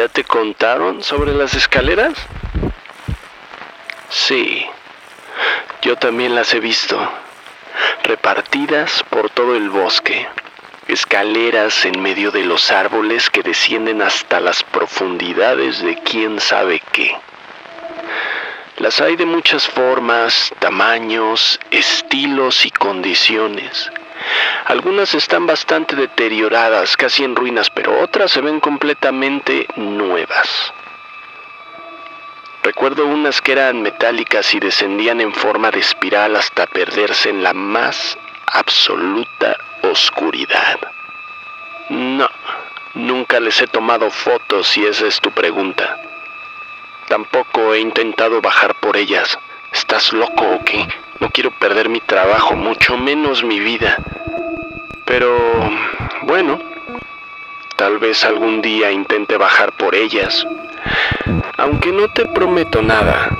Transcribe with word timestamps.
¿Ya 0.00 0.08
te 0.08 0.24
contaron 0.24 1.02
sobre 1.02 1.34
las 1.34 1.52
escaleras? 1.52 2.14
Sí, 4.08 4.64
yo 5.82 5.96
también 5.96 6.34
las 6.34 6.54
he 6.54 6.58
visto, 6.58 6.98
repartidas 8.04 9.04
por 9.10 9.28
todo 9.28 9.54
el 9.54 9.68
bosque, 9.68 10.26
escaleras 10.88 11.84
en 11.84 12.00
medio 12.00 12.30
de 12.30 12.46
los 12.46 12.70
árboles 12.70 13.28
que 13.28 13.42
descienden 13.42 14.00
hasta 14.00 14.40
las 14.40 14.62
profundidades 14.62 15.82
de 15.82 15.96
quién 15.96 16.40
sabe 16.40 16.80
qué. 16.92 17.14
Las 18.78 19.02
hay 19.02 19.16
de 19.16 19.26
muchas 19.26 19.68
formas, 19.68 20.50
tamaños, 20.60 21.60
estilos 21.70 22.64
y 22.64 22.70
condiciones. 22.70 23.90
Algunas 24.70 25.14
están 25.14 25.48
bastante 25.48 25.96
deterioradas, 25.96 26.96
casi 26.96 27.24
en 27.24 27.34
ruinas, 27.34 27.68
pero 27.70 28.00
otras 28.00 28.30
se 28.30 28.40
ven 28.40 28.60
completamente 28.60 29.66
nuevas. 29.74 30.72
Recuerdo 32.62 33.04
unas 33.06 33.40
que 33.42 33.50
eran 33.50 33.82
metálicas 33.82 34.54
y 34.54 34.60
descendían 34.60 35.20
en 35.20 35.34
forma 35.34 35.72
de 35.72 35.80
espiral 35.80 36.36
hasta 36.36 36.68
perderse 36.68 37.30
en 37.30 37.42
la 37.42 37.52
más 37.52 38.16
absoluta 38.46 39.58
oscuridad. 39.82 40.78
No, 41.88 42.30
nunca 42.94 43.40
les 43.40 43.60
he 43.60 43.66
tomado 43.66 44.08
fotos 44.08 44.68
si 44.68 44.86
esa 44.86 45.08
es 45.08 45.20
tu 45.20 45.32
pregunta. 45.32 45.96
Tampoco 47.08 47.74
he 47.74 47.80
intentado 47.80 48.40
bajar 48.40 48.76
por 48.76 48.96
ellas. 48.96 49.36
¿Estás 49.72 50.12
loco 50.12 50.44
o 50.44 50.64
qué? 50.64 50.86
No 51.18 51.28
quiero 51.30 51.50
perder 51.50 51.88
mi 51.88 52.00
trabajo, 52.00 52.54
mucho 52.54 52.96
menos 52.96 53.42
mi 53.42 53.58
vida. 53.58 53.98
Pero, 55.10 55.36
bueno, 56.22 56.58
tal 57.76 57.98
vez 57.98 58.24
algún 58.24 58.62
día 58.62 58.92
intente 58.92 59.36
bajar 59.36 59.72
por 59.72 59.94
ellas 59.94 60.46
aunque 61.60 61.92
no 61.92 62.08
te 62.08 62.24
prometo 62.26 62.80
nada. 62.80 63.36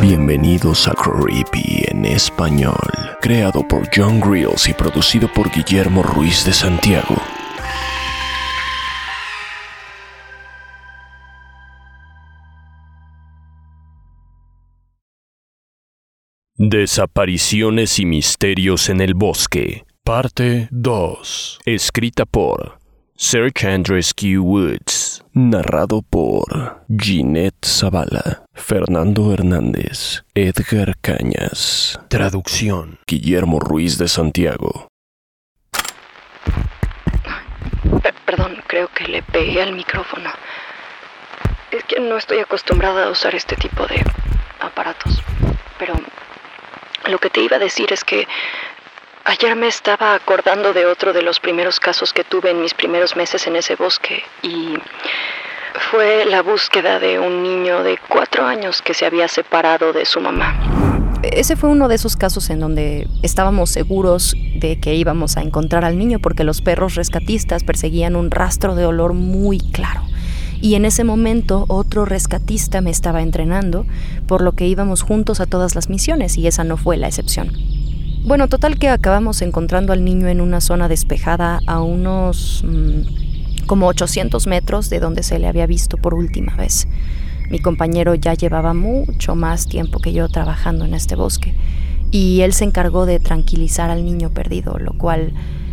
Bienvenidos 0.00 0.86
a 0.86 0.92
Creepy 0.92 1.84
en 1.88 2.04
español, 2.04 2.78
creado 3.20 3.66
por 3.66 3.88
John 3.94 4.20
Grills 4.20 4.68
y 4.68 4.72
producido 4.72 5.28
por 5.32 5.50
Guillermo 5.50 6.02
Ruiz 6.02 6.44
de 6.44 6.52
Santiago. 6.52 7.16
Desapariciones 16.62 17.98
y 18.00 18.04
misterios 18.04 18.90
en 18.90 19.00
el 19.00 19.14
bosque, 19.14 19.86
parte 20.04 20.68
2, 20.70 21.60
escrita 21.64 22.26
por 22.26 22.78
Search 23.16 23.64
and 23.64 23.88
Rescue 23.88 24.36
Woods, 24.36 25.24
narrado 25.32 26.02
por 26.02 26.84
Ginette 26.90 27.64
Zavala, 27.64 28.44
Fernando 28.52 29.32
Hernández, 29.32 30.22
Edgar 30.34 30.98
Cañas. 31.00 31.98
Traducción, 32.10 32.98
Guillermo 33.06 33.58
Ruiz 33.58 33.96
de 33.96 34.08
Santiago. 34.08 34.88
perdón, 38.26 38.58
creo 38.66 38.88
que 38.88 39.08
le 39.08 39.22
pegué 39.22 39.62
al 39.62 39.72
micrófono. 39.72 40.28
Es 41.70 41.84
que 41.84 42.00
no 42.00 42.18
estoy 42.18 42.40
acostumbrada 42.40 43.06
a 43.06 43.10
usar 43.10 43.34
este 43.34 43.56
tipo 43.56 43.86
de 43.86 44.04
aparatos. 44.60 45.22
Pero 45.78 45.94
lo 47.10 47.18
que 47.18 47.30
te 47.30 47.40
iba 47.40 47.56
a 47.56 47.60
decir 47.60 47.92
es 47.92 48.04
que 48.04 48.26
Ayer 49.26 49.54
me 49.54 49.68
estaba 49.68 50.14
acordando 50.14 50.72
de 50.72 50.86
otro 50.86 51.12
de 51.12 51.22
los 51.22 51.40
primeros 51.40 51.78
casos 51.78 52.12
que 52.12 52.24
tuve 52.24 52.50
en 52.50 52.62
mis 52.62 52.72
primeros 52.72 53.16
meses 53.16 53.46
en 53.46 53.54
ese 53.54 53.76
bosque 53.76 54.22
y 54.42 54.78
fue 55.90 56.24
la 56.24 56.42
búsqueda 56.42 56.98
de 56.98 57.18
un 57.18 57.42
niño 57.42 57.82
de 57.82 57.98
cuatro 58.08 58.46
años 58.46 58.80
que 58.80 58.94
se 58.94 59.04
había 59.04 59.28
separado 59.28 59.92
de 59.92 60.06
su 60.06 60.20
mamá. 60.20 60.58
Ese 61.22 61.54
fue 61.54 61.68
uno 61.68 61.86
de 61.88 61.96
esos 61.96 62.16
casos 62.16 62.48
en 62.48 62.60
donde 62.60 63.06
estábamos 63.22 63.70
seguros 63.70 64.34
de 64.54 64.80
que 64.80 64.94
íbamos 64.94 65.36
a 65.36 65.42
encontrar 65.42 65.84
al 65.84 65.98
niño 65.98 66.18
porque 66.18 66.42
los 66.42 66.62
perros 66.62 66.94
rescatistas 66.94 67.62
perseguían 67.62 68.16
un 68.16 68.30
rastro 68.30 68.74
de 68.74 68.86
olor 68.86 69.12
muy 69.12 69.58
claro. 69.58 70.00
Y 70.60 70.74
en 70.74 70.84
ese 70.84 71.04
momento 71.04 71.64
otro 71.68 72.04
rescatista 72.04 72.80
me 72.80 72.90
estaba 72.90 73.22
entrenando, 73.22 73.86
por 74.26 74.42
lo 74.42 74.52
que 74.52 74.68
íbamos 74.68 75.02
juntos 75.02 75.40
a 75.40 75.46
todas 75.46 75.74
las 75.74 75.88
misiones 75.88 76.36
y 76.36 76.46
esa 76.46 76.64
no 76.64 76.76
fue 76.76 76.96
la 76.96 77.08
excepción. 77.08 77.50
Bueno, 78.24 78.48
total 78.48 78.78
que 78.78 78.88
acabamos 78.88 79.40
encontrando 79.40 79.94
al 79.94 80.04
niño 80.04 80.28
en 80.28 80.42
una 80.42 80.60
zona 80.60 80.88
despejada 80.88 81.60
a 81.66 81.80
unos 81.80 82.62
mm, 82.66 83.66
como 83.66 83.86
800 83.86 84.46
metros 84.46 84.90
de 84.90 85.00
donde 85.00 85.22
se 85.22 85.38
le 85.38 85.46
había 85.46 85.66
visto 85.66 85.96
por 85.96 86.12
última 86.12 86.54
vez. 86.54 86.86
Mi 87.48 87.58
compañero 87.58 88.14
ya 88.14 88.34
llevaba 88.34 88.74
mucho 88.74 89.34
más 89.34 89.66
tiempo 89.66 90.00
que 90.00 90.12
yo 90.12 90.28
trabajando 90.28 90.84
en 90.84 90.92
este 90.92 91.16
bosque 91.16 91.54
y 92.10 92.42
él 92.42 92.52
se 92.52 92.64
encargó 92.64 93.06
de 93.06 93.20
tranquilizar 93.20 93.90
al 93.90 94.04
niño 94.04 94.30
perdido, 94.30 94.78
lo 94.78 94.92
cual, 94.92 95.32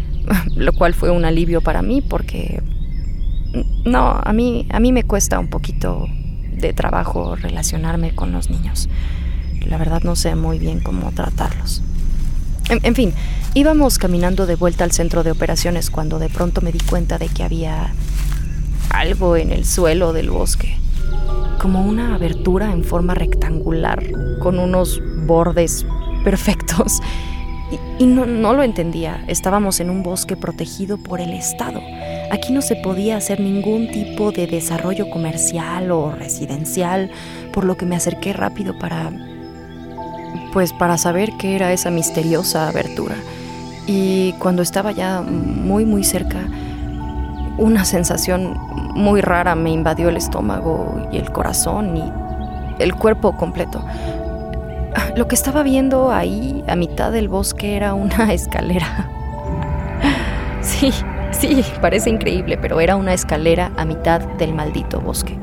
lo 0.56 0.72
cual 0.72 0.94
fue 0.94 1.12
un 1.12 1.25
alivio 1.25 1.62
para 1.62 1.81
mí 1.81 2.02
porque 2.02 2.64
no, 3.85 4.22
a 4.24 4.34
mí, 4.34 4.66
a 4.69 4.80
mí 4.80 4.91
me 4.91 5.03
cuesta 5.03 5.40
un 5.40 5.47
poquito 5.47 6.08
de 6.52 6.74
trabajo 6.74 7.35
relacionarme 7.35 8.13
con 8.13 8.31
los 8.31 8.50
niños. 8.50 8.90
La 9.66 9.78
verdad 9.78 10.02
no 10.03 10.16
sé 10.16 10.35
muy 10.35 10.59
bien 10.59 10.80
cómo 10.80 11.12
tratarlos. 11.12 11.84
En, 12.69 12.96
fin, 12.96 13.13
íbamos 13.53 13.97
caminando 13.97 14.46
de 14.46 14.56
vuelta 14.56 14.84
al 14.84 14.91
centro 14.91 15.24
de 15.24 15.31
operaciones 15.31 15.90
cuando 15.90 16.19
de 16.19 16.28
pronto 16.28 16.62
me 16.62 16.74
di 16.74 16.80
cuenta 16.80 17.18
de 17.18 17.30
que 17.30 17.44
había 17.44 17.94
algo 18.90 19.38
en 19.38 19.53
el 19.53 19.63
suelo 19.63 20.12
del 20.12 20.30
bosque, 20.30 20.78
como 21.62 21.81
una 21.86 22.16
abertura 22.16 22.74
en 22.74 22.84
forma 22.84 23.13
rectangular, 23.13 24.03
con 24.40 24.59
unos 24.59 25.02
bordes 25.25 25.86
perfectos. 26.25 27.00
Y, 28.00 28.06
no, 28.06 28.25
no, 28.25 28.53
lo 28.53 28.63
entendía. 28.63 29.24
Estábamos 29.28 29.80
en 29.80 29.90
un 29.90 30.03
bosque 30.03 30.36
protegido 30.36 30.97
por 30.97 31.22
el 31.22 31.31
Estado. 31.31 31.81
Aquí 32.32 32.52
no 32.52 32.62
se 32.62 32.76
podía 32.76 33.18
hacer 33.18 33.40
ningún 33.40 33.90
tipo 33.90 34.32
de 34.32 34.48
desarrollo 34.48 35.10
comercial 35.10 35.92
o 35.92 36.12
residencial, 36.12 37.10
por 37.54 37.64
lo 37.64 37.78
que 37.78 37.86
me 37.86 37.96
acerqué 37.96 38.34
rápido 38.34 38.78
para 38.78 39.12
pues 40.54 40.74
para 40.74 40.98
saber 40.98 41.30
qué 41.40 41.56
era 41.56 41.72
esa 41.72 41.90
misteriosa 41.90 42.68
abertura. 42.68 43.16
Y 43.86 44.34
cuando 44.34 44.62
estaba 44.62 44.92
ya 44.92 45.22
muy 45.22 45.86
muy 45.86 46.04
cerca, 46.04 46.40
una 47.58 47.86
sensación 47.86 48.58
muy 48.96 49.22
rara 49.22 49.56
me 49.56 49.72
invadió 49.72 50.10
el 50.10 50.18
estómago 50.18 51.08
y 51.12 51.18
el 51.18 51.32
corazón 51.32 51.96
y 51.98 52.84
el 52.84 52.96
cuerpo 52.96 53.38
completo. 53.38 53.84
Lo 55.16 55.28
que 55.28 55.36
estaba 55.36 55.64
viendo 55.64 56.12
ahí 56.12 56.64
a 56.68 56.76
mitad 56.76 57.12
del 57.12 57.30
bosque 57.30 57.76
era 57.76 57.94
una 57.94 58.34
escalera. 58.34 59.10
Sí, 60.62 60.92
sí, 61.40 61.64
parece 61.81 62.09
increíble, 62.09 62.58
pero 62.58 62.80
era 62.80 62.96
una 62.96 63.14
escalera 63.14 63.72
a 63.78 63.86
mitad 63.86 64.22
del 64.22 64.53
maldito 64.53 65.00
bosque. 65.00 65.38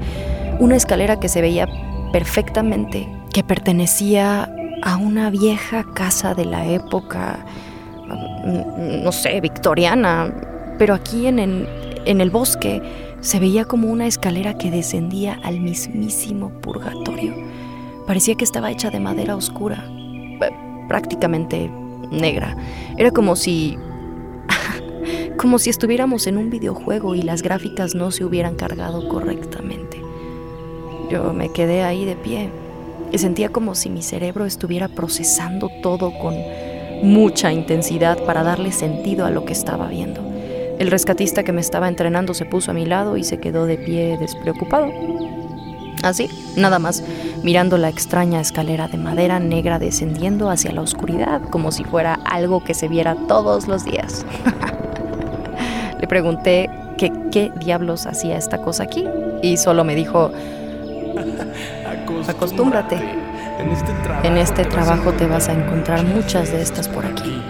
Una 0.58 0.76
escalera 0.76 1.18
que 1.18 1.28
se 1.28 1.40
veía 1.40 1.68
perfectamente, 2.12 3.08
que 3.32 3.42
pertenecía 3.42 4.48
a 4.82 4.96
una 4.96 5.30
vieja 5.30 5.84
casa 5.94 6.34
de 6.34 6.44
la 6.44 6.66
época, 6.66 7.44
no 8.44 9.12
sé, 9.12 9.40
victoriana, 9.40 10.32
pero 10.78 10.94
aquí 10.94 11.26
en 11.26 11.38
el, 11.38 11.68
en 12.04 12.20
el 12.20 12.30
bosque 12.30 12.82
se 13.20 13.40
veía 13.40 13.64
como 13.64 13.88
una 13.88 14.06
escalera 14.06 14.58
que 14.58 14.70
descendía 14.70 15.40
al 15.42 15.60
mismísimo 15.60 16.50
purgatorio. 16.60 17.34
Parecía 18.06 18.34
que 18.34 18.44
estaba 18.44 18.70
hecha 18.70 18.90
de 18.90 19.00
madera 19.00 19.34
oscura, 19.34 19.82
eh, 19.88 20.50
prácticamente 20.88 21.70
negra. 22.10 22.54
Era 22.98 23.10
como 23.10 23.34
si 23.34 23.78
como 25.36 25.58
si 25.58 25.70
estuviéramos 25.70 26.26
en 26.26 26.38
un 26.38 26.50
videojuego 26.50 27.14
y 27.14 27.22
las 27.22 27.42
gráficas 27.42 27.94
no 27.94 28.10
se 28.10 28.24
hubieran 28.24 28.54
cargado 28.54 29.08
correctamente. 29.08 30.00
Yo 31.10 31.32
me 31.32 31.52
quedé 31.52 31.82
ahí 31.82 32.04
de 32.04 32.16
pie, 32.16 32.50
y 33.14 33.18
sentía 33.18 33.48
como 33.48 33.76
si 33.76 33.90
mi 33.90 34.02
cerebro 34.02 34.44
estuviera 34.44 34.88
procesando 34.88 35.70
todo 35.82 36.12
con 36.18 36.34
mucha 37.02 37.52
intensidad 37.52 38.18
para 38.24 38.42
darle 38.42 38.72
sentido 38.72 39.24
a 39.24 39.30
lo 39.30 39.44
que 39.44 39.52
estaba 39.52 39.86
viendo. 39.86 40.20
El 40.80 40.90
rescatista 40.90 41.44
que 41.44 41.52
me 41.52 41.60
estaba 41.60 41.88
entrenando 41.88 42.34
se 42.34 42.44
puso 42.44 42.72
a 42.72 42.74
mi 42.74 42.86
lado 42.86 43.16
y 43.16 43.22
se 43.22 43.38
quedó 43.38 43.66
de 43.66 43.78
pie 43.78 44.18
despreocupado. 44.18 44.90
Así, 46.02 46.28
nada 46.56 46.80
más, 46.80 47.04
mirando 47.44 47.78
la 47.78 47.88
extraña 47.88 48.40
escalera 48.40 48.88
de 48.88 48.98
madera 48.98 49.38
negra 49.38 49.78
descendiendo 49.78 50.50
hacia 50.50 50.72
la 50.72 50.82
oscuridad, 50.82 51.40
como 51.50 51.70
si 51.70 51.84
fuera 51.84 52.14
algo 52.24 52.64
que 52.64 52.74
se 52.74 52.88
viera 52.88 53.14
todos 53.28 53.68
los 53.68 53.84
días. 53.84 54.26
Pregunté 56.14 56.70
que 56.96 57.12
qué 57.32 57.50
diablos 57.56 58.06
hacía 58.06 58.36
esta 58.36 58.58
cosa 58.58 58.84
aquí 58.84 59.04
y 59.42 59.56
solo 59.56 59.82
me 59.82 59.96
dijo, 59.96 60.30
Acostúmbrate. 62.28 62.94
En 64.22 64.36
este 64.36 64.64
trabajo 64.64 65.10
te 65.14 65.26
vas 65.26 65.48
a 65.48 65.54
encontrar 65.54 66.04
muchas 66.04 66.52
de 66.52 66.62
estas 66.62 66.86
por 66.86 67.04
aquí. 67.04 67.42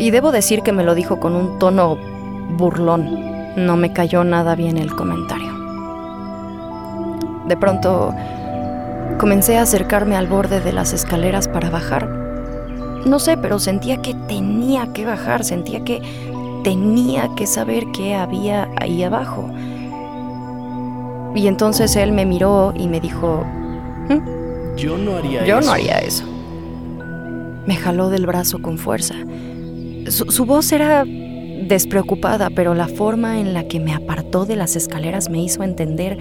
Y 0.00 0.10
debo 0.10 0.32
decir 0.32 0.62
que 0.62 0.72
me 0.72 0.82
lo 0.82 0.96
dijo 0.96 1.20
con 1.20 1.36
un 1.36 1.60
tono 1.60 1.96
burlón. 2.56 3.54
No 3.54 3.76
me 3.76 3.92
cayó 3.92 4.24
nada 4.24 4.56
bien 4.56 4.78
el 4.78 4.92
comentario. 4.96 5.52
De 7.46 7.56
pronto 7.56 8.12
comencé 9.20 9.58
a 9.58 9.62
acercarme 9.62 10.16
al 10.16 10.26
borde 10.26 10.58
de 10.58 10.72
las 10.72 10.92
escaleras 10.92 11.46
para 11.46 11.70
bajar. 11.70 12.19
No 13.06 13.18
sé, 13.18 13.36
pero 13.36 13.58
sentía 13.58 14.02
que 14.02 14.14
tenía 14.28 14.92
que 14.92 15.04
bajar, 15.04 15.44
sentía 15.44 15.84
que 15.84 16.02
tenía 16.62 17.30
que 17.34 17.46
saber 17.46 17.86
qué 17.92 18.14
había 18.14 18.68
ahí 18.80 19.02
abajo. 19.02 19.50
Y 21.34 21.46
entonces 21.46 21.96
él 21.96 22.12
me 22.12 22.26
miró 22.26 22.74
y 22.76 22.88
me 22.88 23.00
dijo, 23.00 23.44
¿Mm? 24.08 24.76
yo 24.76 24.98
no 24.98 25.16
haría 25.16 25.44
yo 25.46 25.58
eso. 25.58 25.66
no 25.66 25.72
haría 25.74 25.98
eso. 25.98 26.24
Me 27.66 27.76
jaló 27.76 28.10
del 28.10 28.26
brazo 28.26 28.60
con 28.60 28.78
fuerza. 28.78 29.14
su 30.06 30.44
voz 30.44 30.72
era 30.72 31.04
despreocupada, 31.04 32.50
pero 32.50 32.74
la 32.74 32.88
forma 32.88 33.38
en 33.40 33.54
la 33.54 33.64
que 33.68 33.78
me 33.80 33.94
apartó 33.94 34.44
de 34.44 34.56
las 34.56 34.76
escaleras 34.76 35.30
me 35.30 35.40
hizo 35.42 35.62
entender 35.62 36.18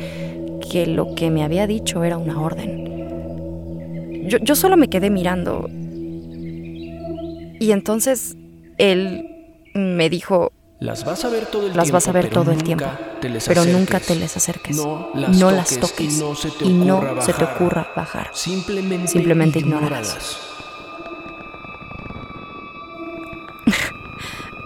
que 0.70 0.86
lo 0.86 1.16
que 1.16 1.32
me 1.32 1.44
había 1.44 1.66
dicho 1.66 2.04
era 2.04 2.18
una 2.18 2.40
orden. 2.40 4.28
Yo, 4.28 4.38
yo 4.38 4.56
solo 4.56 4.78
me 4.78 4.90
quedé 4.90 5.10
mirando. 5.10 5.68
Y 7.60 7.72
entonces 7.72 8.36
él 8.78 9.26
me 9.74 10.10
dijo, 10.10 10.52
las 10.80 11.04
vas 11.04 11.26
a 11.26 11.30
ver 11.30 11.46
todo 11.48 11.68
el 11.68 11.76
las 11.76 11.86
tiempo, 11.86 11.94
vas 11.94 12.08
a 12.08 12.12
ver 12.14 12.30
todo 12.30 12.52
el 12.52 12.64
tiempo, 12.64 12.86
pero 13.48 13.66
nunca 13.66 14.00
te 14.00 14.16
les 14.16 14.38
acerques. 14.38 14.78
No 14.78 15.12
las, 15.14 15.78
toques, 15.78 16.24
y 16.64 16.70
no 16.70 17.22
se 17.22 17.34
te 17.34 17.44
ocurra, 17.44 17.92
bajar. 17.96 18.30
Simplemente, 18.34 19.08
Simplemente. 19.10 19.64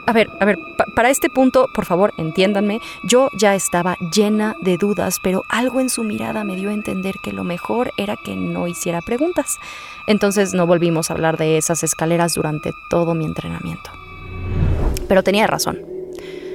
A 0.05 0.11
ver, 0.11 0.29
a 0.39 0.45
ver, 0.45 0.59
para 0.95 1.09
este 1.09 1.29
punto, 1.29 1.69
por 1.73 1.85
favor, 1.85 2.13
entiéndanme, 2.17 2.81
yo 3.03 3.29
ya 3.37 3.55
estaba 3.55 3.97
llena 4.13 4.55
de 4.61 4.77
dudas, 4.77 5.19
pero 5.23 5.43
algo 5.47 5.79
en 5.79 5.89
su 5.89 6.03
mirada 6.03 6.43
me 6.43 6.57
dio 6.57 6.69
a 6.69 6.73
entender 6.73 7.15
que 7.23 7.31
lo 7.31 7.43
mejor 7.43 7.91
era 7.97 8.17
que 8.17 8.35
no 8.35 8.67
hiciera 8.67 9.01
preguntas. 9.01 9.59
Entonces 10.05 10.53
no 10.53 10.67
volvimos 10.67 11.09
a 11.09 11.13
hablar 11.13 11.37
de 11.37 11.57
esas 11.57 11.83
escaleras 11.83 12.33
durante 12.33 12.71
todo 12.89 13.15
mi 13.15 13.25
entrenamiento. 13.25 13.91
Pero 15.07 15.23
tenía 15.23 15.47
razón. 15.47 15.79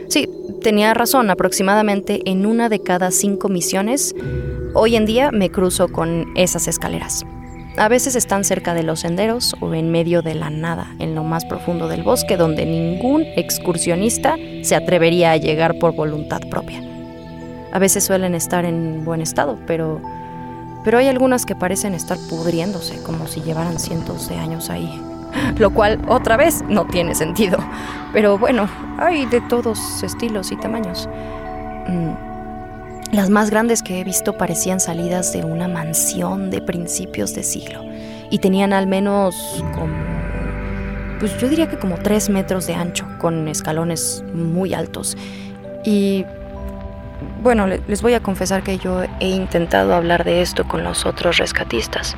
Sí, 0.08 0.28
tenía 0.62 0.92
razón, 0.92 1.30
aproximadamente 1.30 2.20
en 2.26 2.44
una 2.44 2.68
de 2.68 2.82
cada 2.82 3.10
cinco 3.10 3.48
misiones, 3.48 4.14
hoy 4.74 4.96
en 4.96 5.06
día 5.06 5.30
me 5.30 5.50
cruzo 5.50 5.88
con 5.88 6.26
esas 6.34 6.68
escaleras. 6.68 7.24
A 7.78 7.86
veces 7.86 8.16
están 8.16 8.42
cerca 8.42 8.74
de 8.74 8.82
los 8.82 9.00
senderos 9.00 9.54
o 9.60 9.72
en 9.72 9.92
medio 9.92 10.20
de 10.20 10.34
la 10.34 10.50
nada, 10.50 10.88
en 10.98 11.14
lo 11.14 11.22
más 11.22 11.44
profundo 11.44 11.86
del 11.86 12.02
bosque, 12.02 12.36
donde 12.36 12.66
ningún 12.66 13.22
excursionista 13.36 14.34
se 14.62 14.74
atrevería 14.74 15.30
a 15.30 15.36
llegar 15.36 15.78
por 15.78 15.94
voluntad 15.94 16.40
propia. 16.50 16.82
A 17.70 17.78
veces 17.78 18.02
suelen 18.02 18.34
estar 18.34 18.64
en 18.64 19.04
buen 19.04 19.20
estado, 19.20 19.60
pero, 19.64 20.00
pero 20.82 20.98
hay 20.98 21.06
algunas 21.06 21.46
que 21.46 21.54
parecen 21.54 21.94
estar 21.94 22.18
pudriéndose, 22.28 23.00
como 23.04 23.28
si 23.28 23.42
llevaran 23.42 23.78
cientos 23.78 24.28
de 24.28 24.38
años 24.38 24.70
ahí. 24.70 25.00
Lo 25.58 25.70
cual, 25.70 26.02
otra 26.08 26.36
vez, 26.36 26.64
no 26.68 26.84
tiene 26.84 27.14
sentido. 27.14 27.58
Pero 28.12 28.38
bueno, 28.38 28.68
hay 28.98 29.24
de 29.26 29.40
todos 29.42 30.02
estilos 30.02 30.50
y 30.50 30.56
tamaños. 30.56 31.08
Mm, 31.86 32.27
las 33.12 33.30
más 33.30 33.50
grandes 33.50 33.82
que 33.82 34.00
he 34.00 34.04
visto 34.04 34.36
parecían 34.36 34.80
salidas 34.80 35.32
de 35.32 35.44
una 35.44 35.68
mansión 35.68 36.50
de 36.50 36.60
principios 36.60 37.34
de 37.34 37.42
siglo 37.42 37.84
y 38.30 38.38
tenían 38.38 38.72
al 38.72 38.86
menos 38.86 39.62
como, 39.74 39.94
pues 41.18 41.36
yo 41.38 41.48
diría 41.48 41.68
que 41.68 41.78
como 41.78 41.96
tres 41.96 42.28
metros 42.28 42.66
de 42.66 42.74
ancho, 42.74 43.06
con 43.18 43.48
escalones 43.48 44.22
muy 44.34 44.74
altos. 44.74 45.16
Y 45.84 46.26
bueno, 47.42 47.66
les 47.66 48.02
voy 48.02 48.14
a 48.14 48.20
confesar 48.20 48.62
que 48.62 48.78
yo 48.78 49.02
he 49.20 49.28
intentado 49.28 49.94
hablar 49.94 50.24
de 50.24 50.42
esto 50.42 50.66
con 50.68 50.84
los 50.84 51.06
otros 51.06 51.38
rescatistas, 51.38 52.16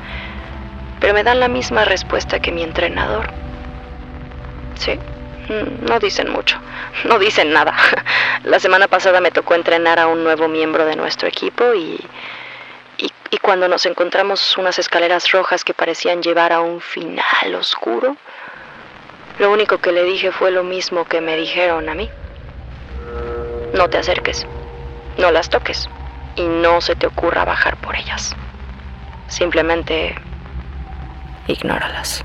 pero 0.99 1.13
me 1.13 1.23
dan 1.23 1.39
la 1.39 1.47
misma 1.47 1.85
respuesta 1.85 2.39
que 2.39 2.51
mi 2.51 2.63
entrenador. 2.63 3.29
Sí, 4.75 4.91
no 5.49 5.99
dicen 5.99 6.31
mucho, 6.31 6.57
no 7.05 7.19
dicen 7.19 7.51
nada. 7.51 7.75
La 8.43 8.59
semana 8.59 8.87
pasada 8.87 9.21
me 9.21 9.31
tocó 9.31 9.55
entrenar 9.55 9.99
a 9.99 10.07
un 10.07 10.23
nuevo 10.23 10.47
miembro 10.47 10.85
de 10.85 10.95
nuestro 10.95 11.27
equipo 11.27 11.73
y, 11.73 11.99
y, 12.97 13.37
cuando 13.37 13.67
nos 13.67 13.85
encontramos 13.85 14.57
unas 14.57 14.77
escaleras 14.77 15.31
rojas 15.31 15.63
que 15.63 15.73
parecían 15.73 16.21
llevar 16.21 16.53
a 16.53 16.61
un 16.61 16.79
final 16.79 17.55
oscuro, 17.55 18.17
lo 19.39 19.51
único 19.51 19.79
que 19.79 19.91
le 19.91 20.03
dije 20.03 20.31
fue 20.31 20.51
lo 20.51 20.63
mismo 20.63 21.05
que 21.05 21.21
me 21.21 21.35
dijeron 21.35 21.89
a 21.89 21.95
mí. 21.95 22.09
No 23.73 23.89
te 23.89 23.97
acerques, 23.97 24.45
no 25.17 25.31
las 25.31 25.49
toques 25.49 25.89
y 26.35 26.43
no 26.43 26.81
se 26.81 26.95
te 26.95 27.07
ocurra 27.07 27.45
bajar 27.45 27.77
por 27.77 27.95
ellas. 27.95 28.35
Simplemente 29.27 30.15
ignóralas. 31.47 32.23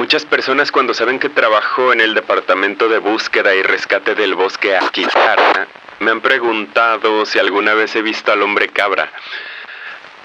Muchas 0.00 0.24
personas 0.24 0.72
cuando 0.72 0.94
saben 0.94 1.18
que 1.18 1.28
trabajo 1.28 1.92
en 1.92 2.00
el 2.00 2.14
departamento 2.14 2.88
de 2.88 2.96
búsqueda 2.96 3.54
y 3.54 3.62
rescate 3.62 4.14
del 4.14 4.34
bosque 4.34 4.74
Aquitara, 4.74 5.68
me 5.98 6.10
han 6.10 6.22
preguntado 6.22 7.26
si 7.26 7.38
alguna 7.38 7.74
vez 7.74 7.94
he 7.94 8.00
visto 8.00 8.32
al 8.32 8.40
hombre 8.40 8.68
cabra. 8.68 9.12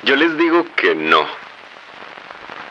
Yo 0.03 0.15
les 0.15 0.37
digo 0.37 0.65
que 0.77 0.95
no. 0.95 1.27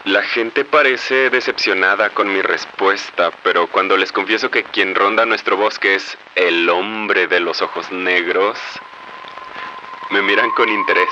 La 0.04 0.22
gente 0.22 0.64
parece 0.64 1.28
decepcionada 1.28 2.08
con 2.08 2.32
mi 2.32 2.40
respuesta, 2.40 3.30
pero 3.42 3.66
cuando 3.66 3.98
les 3.98 4.10
confieso 4.10 4.50
que 4.50 4.64
quien 4.64 4.94
ronda 4.94 5.26
nuestro 5.26 5.58
bosque 5.58 5.96
es 5.96 6.16
el 6.36 6.70
hombre 6.70 7.26
de 7.26 7.40
los 7.40 7.60
ojos 7.60 7.92
negros, 7.92 8.58
me 10.08 10.22
miran 10.22 10.50
con 10.52 10.70
interés. 10.70 11.10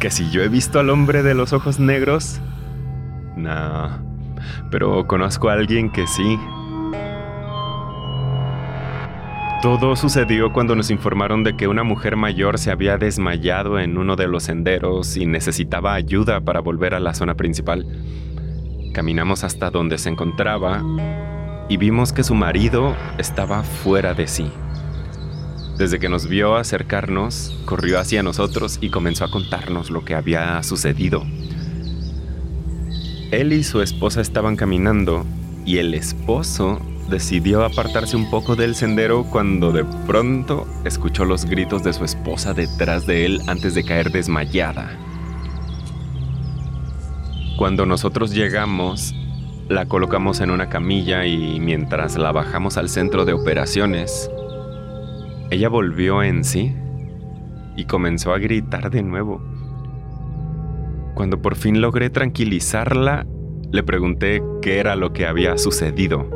¿Que 0.00 0.10
si 0.10 0.30
yo 0.30 0.42
he 0.42 0.48
visto 0.48 0.78
al 0.78 0.90
hombre 0.90 1.22
de 1.24 1.34
los 1.34 1.52
ojos 1.52 1.80
negros? 1.80 2.40
No, 3.36 3.98
pero 4.70 5.06
conozco 5.06 5.48
a 5.48 5.54
alguien 5.54 5.90
que 5.90 6.06
sí. 6.06 6.38
Todo 9.60 9.96
sucedió 9.96 10.52
cuando 10.52 10.76
nos 10.76 10.92
informaron 10.92 11.42
de 11.42 11.56
que 11.56 11.66
una 11.66 11.82
mujer 11.82 12.14
mayor 12.14 12.58
se 12.58 12.70
había 12.70 12.96
desmayado 12.96 13.80
en 13.80 13.98
uno 13.98 14.14
de 14.14 14.28
los 14.28 14.44
senderos 14.44 15.16
y 15.16 15.26
necesitaba 15.26 15.94
ayuda 15.94 16.40
para 16.40 16.60
volver 16.60 16.94
a 16.94 17.00
la 17.00 17.12
zona 17.12 17.34
principal. 17.34 17.84
Caminamos 18.94 19.42
hasta 19.42 19.70
donde 19.70 19.98
se 19.98 20.10
encontraba 20.10 20.80
y 21.68 21.76
vimos 21.76 22.12
que 22.12 22.22
su 22.22 22.36
marido 22.36 22.94
estaba 23.18 23.64
fuera 23.64 24.14
de 24.14 24.28
sí. 24.28 24.48
Desde 25.78 26.00
que 26.00 26.08
nos 26.08 26.26
vio 26.26 26.56
acercarnos, 26.56 27.56
corrió 27.64 28.00
hacia 28.00 28.24
nosotros 28.24 28.78
y 28.80 28.90
comenzó 28.90 29.24
a 29.24 29.30
contarnos 29.30 29.90
lo 29.90 30.04
que 30.04 30.16
había 30.16 30.60
sucedido. 30.64 31.24
Él 33.30 33.52
y 33.52 33.62
su 33.62 33.80
esposa 33.80 34.20
estaban 34.20 34.56
caminando 34.56 35.24
y 35.64 35.78
el 35.78 35.94
esposo 35.94 36.80
decidió 37.08 37.64
apartarse 37.64 38.16
un 38.16 38.28
poco 38.28 38.56
del 38.56 38.74
sendero 38.74 39.22
cuando 39.30 39.70
de 39.70 39.84
pronto 40.04 40.66
escuchó 40.84 41.24
los 41.24 41.44
gritos 41.44 41.84
de 41.84 41.92
su 41.92 42.04
esposa 42.04 42.54
detrás 42.54 43.06
de 43.06 43.24
él 43.24 43.40
antes 43.46 43.76
de 43.76 43.84
caer 43.84 44.10
desmayada. 44.10 44.90
Cuando 47.56 47.86
nosotros 47.86 48.32
llegamos, 48.34 49.14
la 49.68 49.86
colocamos 49.86 50.40
en 50.40 50.50
una 50.50 50.68
camilla 50.68 51.24
y 51.24 51.60
mientras 51.60 52.16
la 52.16 52.32
bajamos 52.32 52.76
al 52.76 52.88
centro 52.88 53.24
de 53.24 53.32
operaciones, 53.32 54.28
ella 55.50 55.68
volvió 55.68 56.22
en 56.22 56.44
sí 56.44 56.74
y 57.76 57.84
comenzó 57.84 58.34
a 58.34 58.38
gritar 58.38 58.90
de 58.90 59.02
nuevo. 59.02 59.40
Cuando 61.14 61.40
por 61.40 61.56
fin 61.56 61.80
logré 61.80 62.10
tranquilizarla, 62.10 63.26
le 63.70 63.82
pregunté 63.82 64.42
qué 64.60 64.78
era 64.78 64.94
lo 64.94 65.12
que 65.12 65.26
había 65.26 65.56
sucedido. 65.58 66.26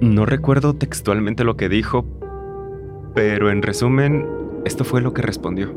No 0.00 0.26
recuerdo 0.26 0.74
textualmente 0.74 1.44
lo 1.44 1.56
que 1.56 1.68
dijo, 1.68 2.04
pero 3.14 3.50
en 3.50 3.62
resumen, 3.62 4.26
esto 4.64 4.84
fue 4.84 5.00
lo 5.00 5.14
que 5.14 5.22
respondió. 5.22 5.72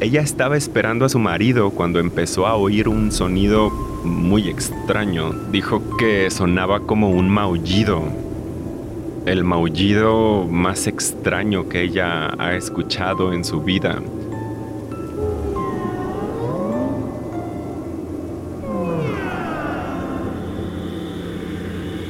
Ella 0.00 0.20
estaba 0.20 0.56
esperando 0.56 1.04
a 1.04 1.08
su 1.08 1.18
marido 1.18 1.70
cuando 1.70 1.98
empezó 1.98 2.46
a 2.46 2.54
oír 2.54 2.88
un 2.88 3.10
sonido 3.10 3.70
muy 4.04 4.48
extraño. 4.48 5.32
Dijo 5.50 5.82
que 5.96 6.30
sonaba 6.30 6.80
como 6.80 7.10
un 7.10 7.28
maullido, 7.28 8.02
el 9.28 9.44
maullido 9.44 10.46
más 10.46 10.86
extraño 10.86 11.68
que 11.68 11.82
ella 11.82 12.32
ha 12.38 12.54
escuchado 12.54 13.34
en 13.34 13.44
su 13.44 13.60
vida. 13.60 14.00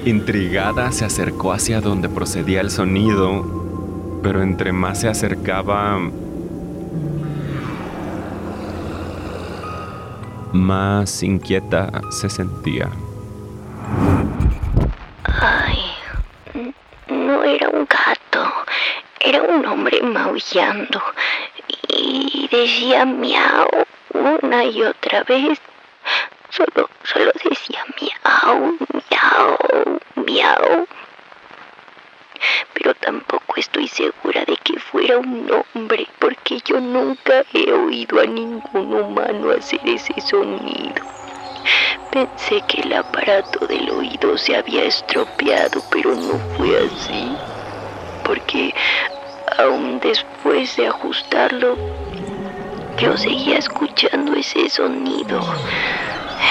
Intrigada 0.04 0.92
se 0.92 1.04
acercó 1.04 1.52
hacia 1.52 1.80
donde 1.80 2.08
procedía 2.08 2.60
el 2.60 2.70
sonido, 2.70 4.20
pero 4.22 4.40
entre 4.40 4.72
más 4.72 5.00
se 5.00 5.08
acercaba, 5.08 5.98
más 10.52 11.22
inquieta 11.24 12.00
se 12.10 12.30
sentía. 12.30 12.88
Era 19.28 19.42
un 19.42 19.66
hombre 19.66 20.00
maullando 20.00 21.02
y 21.88 22.48
decía 22.50 23.04
miau 23.04 23.68
una 24.14 24.64
y 24.64 24.82
otra 24.82 25.22
vez. 25.24 25.60
Solo, 26.48 26.88
solo 27.02 27.30
decía 27.44 27.84
miau, 28.00 28.78
miau, 29.10 30.00
miau. 30.16 30.86
Pero 32.72 32.94
tampoco 32.94 33.54
estoy 33.56 33.86
segura 33.88 34.44
de 34.46 34.56
que 34.64 34.78
fuera 34.80 35.18
un 35.18 35.50
hombre, 35.50 36.06
porque 36.18 36.60
yo 36.64 36.80
nunca 36.80 37.44
he 37.52 37.70
oído 37.70 38.20
a 38.20 38.24
ningún 38.24 38.94
humano 38.94 39.50
hacer 39.50 39.80
ese 39.84 40.18
sonido. 40.22 41.04
Pensé 42.10 42.62
que 42.66 42.80
el 42.80 42.94
aparato 42.94 43.66
del 43.66 43.90
oído 43.90 44.38
se 44.38 44.56
había 44.56 44.84
estropeado, 44.84 45.82
pero 45.90 46.14
no 46.14 46.38
fue 46.56 46.78
así. 46.78 47.36
Porque 48.24 48.74
después 50.08 50.74
de 50.76 50.86
ajustarlo, 50.86 51.76
yo 52.98 53.14
seguía 53.18 53.58
escuchando 53.58 54.34
ese 54.34 54.70
sonido. 54.70 55.38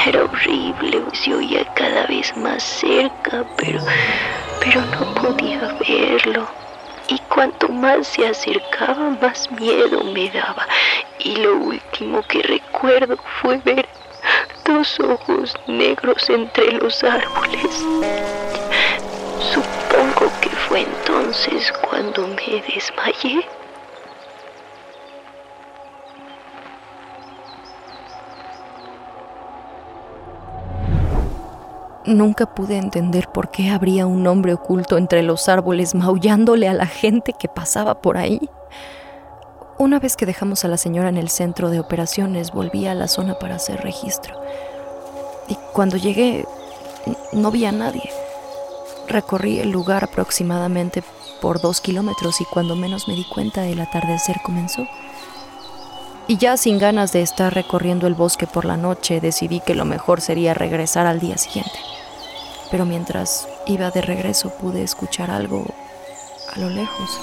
Era 0.05 0.25
horrible, 0.25 1.01
se 1.13 1.33
oía 1.33 1.65
cada 1.73 2.05
vez 2.05 2.37
más 2.37 2.61
cerca, 2.61 3.43
pero, 3.57 3.79
pero 4.59 4.81
no 4.81 5.13
podía 5.15 5.75
verlo. 5.87 6.47
Y 7.07 7.17
cuanto 7.29 7.67
más 7.69 8.07
se 8.07 8.27
acercaba, 8.27 9.17
más 9.21 9.49
miedo 9.51 10.03
me 10.03 10.29
daba. 10.29 10.67
Y 11.17 11.37
lo 11.37 11.55
último 11.55 12.21
que 12.27 12.43
recuerdo 12.43 13.17
fue 13.41 13.57
ver 13.65 13.87
dos 14.65 14.99
ojos 14.99 15.55
negros 15.65 16.29
entre 16.29 16.73
los 16.73 17.03
árboles. 17.03 18.36
Fue 20.67 20.81
entonces 20.81 21.71
cuando 21.81 22.27
me 22.27 22.61
desmayé. 22.61 23.45
Nunca 32.05 32.45
pude 32.45 32.77
entender 32.77 33.27
por 33.29 33.49
qué 33.49 33.69
habría 33.69 34.05
un 34.07 34.27
hombre 34.27 34.53
oculto 34.53 34.97
entre 34.97 35.23
los 35.23 35.47
árboles 35.47 35.95
maullándole 35.95 36.67
a 36.67 36.73
la 36.73 36.85
gente 36.85 37.33
que 37.33 37.47
pasaba 37.47 38.01
por 38.01 38.17
ahí. 38.17 38.49
Una 39.77 39.99
vez 39.99 40.17
que 40.17 40.25
dejamos 40.25 40.65
a 40.65 40.67
la 40.67 40.77
señora 40.77 41.09
en 41.09 41.17
el 41.17 41.29
centro 41.29 41.69
de 41.69 41.79
operaciones, 41.79 42.51
volví 42.51 42.87
a 42.87 42.93
la 42.93 43.07
zona 43.07 43.39
para 43.39 43.55
hacer 43.55 43.81
registro. 43.81 44.41
Y 45.47 45.55
cuando 45.71 45.97
llegué, 45.97 46.45
no 47.31 47.51
vi 47.51 47.65
a 47.65 47.71
nadie. 47.71 48.09
Recorrí 49.07 49.59
el 49.59 49.71
lugar 49.71 50.03
aproximadamente 50.03 51.03
por 51.41 51.61
dos 51.61 51.81
kilómetros 51.81 52.41
y 52.41 52.45
cuando 52.45 52.75
menos 52.75 53.07
me 53.07 53.15
di 53.15 53.25
cuenta 53.25 53.65
el 53.65 53.79
atardecer 53.79 54.37
comenzó. 54.43 54.87
Y 56.27 56.37
ya 56.37 56.57
sin 56.57 56.77
ganas 56.77 57.13
de 57.13 57.21
estar 57.21 57.53
recorriendo 57.53 58.05
el 58.07 58.13
bosque 58.13 58.47
por 58.47 58.65
la 58.65 58.75
noche, 58.75 59.21
decidí 59.21 59.61
que 59.61 59.75
lo 59.75 59.85
mejor 59.85 60.19
sería 60.19 60.53
regresar 60.53 61.07
al 61.07 61.19
día 61.19 61.37
siguiente 61.37 61.77
pero 62.69 62.85
mientras 62.85 63.47
iba 63.65 63.91
de 63.91 64.01
regreso 64.01 64.49
pude 64.49 64.83
escuchar 64.83 65.31
algo 65.31 65.65
a 66.53 66.59
lo 66.59 66.69
lejos. 66.69 67.19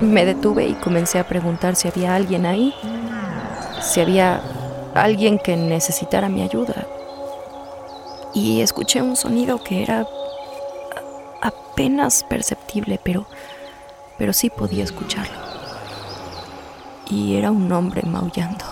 Me 0.00 0.24
detuve 0.24 0.66
y 0.66 0.74
comencé 0.74 1.18
a 1.18 1.28
preguntar 1.28 1.76
si 1.76 1.88
había 1.88 2.14
alguien 2.14 2.46
ahí, 2.46 2.74
si 3.80 4.00
había 4.00 4.42
alguien 4.94 5.38
que 5.38 5.56
necesitara 5.56 6.28
mi 6.28 6.42
ayuda. 6.42 6.86
Y 8.34 8.60
escuché 8.60 9.02
un 9.02 9.16
sonido 9.16 9.62
que 9.62 9.82
era 9.82 10.06
apenas 11.40 12.24
perceptible, 12.24 12.98
pero, 13.02 13.26
pero 14.18 14.32
sí 14.32 14.50
podía 14.50 14.84
escucharlo. 14.84 15.36
Y 17.08 17.36
era 17.36 17.50
un 17.50 17.70
hombre 17.72 18.02
maullando. 18.02 18.64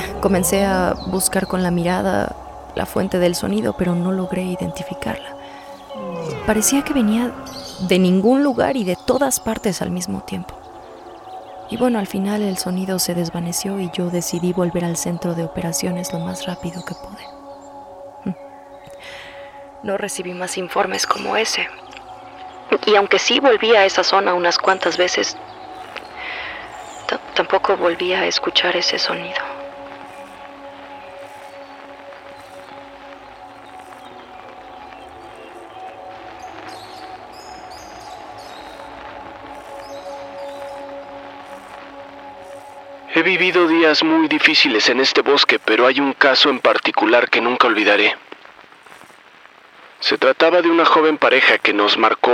Comencé 0.20 0.64
a 0.64 0.94
buscar 1.08 1.46
con 1.46 1.62
la 1.62 1.70
mirada 1.70 2.34
la 2.74 2.86
fuente 2.86 3.18
del 3.18 3.34
sonido, 3.34 3.74
pero 3.76 3.94
no 3.94 4.12
logré 4.12 4.42
identificarla. 4.42 5.36
Parecía 6.46 6.82
que 6.82 6.92
venía 6.92 7.32
de 7.88 7.98
ningún 7.98 8.42
lugar 8.42 8.76
y 8.76 8.84
de 8.84 8.96
todas 8.96 9.40
partes 9.40 9.82
al 9.82 9.90
mismo 9.90 10.20
tiempo. 10.20 10.54
Y 11.68 11.76
bueno, 11.76 11.98
al 11.98 12.06
final 12.06 12.42
el 12.42 12.58
sonido 12.58 12.98
se 12.98 13.14
desvaneció 13.14 13.80
y 13.80 13.90
yo 13.92 14.10
decidí 14.10 14.52
volver 14.52 14.84
al 14.84 14.96
centro 14.96 15.34
de 15.34 15.44
operaciones 15.44 16.12
lo 16.12 16.20
más 16.20 16.46
rápido 16.46 16.84
que 16.84 16.94
pude. 16.94 17.35
No 19.82 19.96
recibí 19.96 20.32
más 20.34 20.58
informes 20.58 21.06
como 21.06 21.36
ese. 21.36 21.68
Y 22.86 22.96
aunque 22.96 23.18
sí 23.18 23.40
volví 23.40 23.74
a 23.74 23.84
esa 23.84 24.02
zona 24.02 24.34
unas 24.34 24.58
cuantas 24.58 24.96
veces, 24.96 25.36
tampoco 27.34 27.76
volví 27.76 28.12
a 28.12 28.26
escuchar 28.26 28.76
ese 28.76 28.98
sonido. 28.98 29.40
He 43.14 43.22
vivido 43.22 43.66
días 43.66 44.02
muy 44.04 44.28
difíciles 44.28 44.90
en 44.90 45.00
este 45.00 45.22
bosque, 45.22 45.58
pero 45.58 45.86
hay 45.86 46.00
un 46.00 46.12
caso 46.12 46.50
en 46.50 46.60
particular 46.60 47.30
que 47.30 47.40
nunca 47.40 47.66
olvidaré. 47.66 48.14
Se 50.08 50.18
trataba 50.18 50.62
de 50.62 50.70
una 50.70 50.84
joven 50.84 51.18
pareja 51.18 51.58
que 51.58 51.72
nos 51.72 51.98
marcó 51.98 52.30